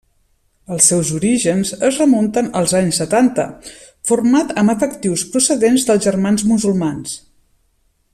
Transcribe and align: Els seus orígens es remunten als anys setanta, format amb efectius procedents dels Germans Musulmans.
Els 0.75 0.85
seus 0.91 1.09
orígens 1.17 1.73
es 1.89 1.99
remunten 2.01 2.49
als 2.61 2.73
anys 2.79 2.99
setanta, 3.01 3.45
format 4.11 4.55
amb 4.63 4.73
efectius 4.75 5.25
procedents 5.37 5.87
dels 5.91 6.05
Germans 6.11 6.47
Musulmans. 6.55 7.15